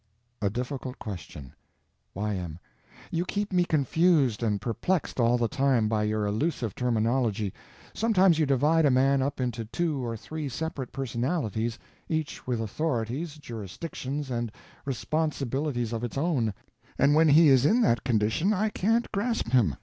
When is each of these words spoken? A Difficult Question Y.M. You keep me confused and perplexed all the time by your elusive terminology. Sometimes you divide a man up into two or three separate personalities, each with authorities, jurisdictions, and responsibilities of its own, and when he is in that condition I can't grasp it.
A 0.41 0.49
Difficult 0.49 0.97
Question 0.97 1.53
Y.M. 2.15 2.57
You 3.11 3.23
keep 3.23 3.53
me 3.53 3.63
confused 3.65 4.41
and 4.41 4.59
perplexed 4.59 5.19
all 5.19 5.37
the 5.37 5.47
time 5.47 5.87
by 5.87 6.01
your 6.05 6.25
elusive 6.25 6.73
terminology. 6.73 7.53
Sometimes 7.93 8.39
you 8.39 8.47
divide 8.47 8.83
a 8.83 8.89
man 8.89 9.21
up 9.21 9.39
into 9.39 9.63
two 9.65 10.03
or 10.03 10.17
three 10.17 10.49
separate 10.49 10.91
personalities, 10.91 11.77
each 12.09 12.47
with 12.47 12.59
authorities, 12.59 13.35
jurisdictions, 13.37 14.31
and 14.31 14.51
responsibilities 14.87 15.93
of 15.93 16.03
its 16.03 16.17
own, 16.17 16.51
and 16.97 17.13
when 17.13 17.29
he 17.29 17.49
is 17.49 17.63
in 17.63 17.79
that 17.81 18.03
condition 18.03 18.53
I 18.53 18.69
can't 18.69 19.11
grasp 19.11 19.53
it. 19.53 19.75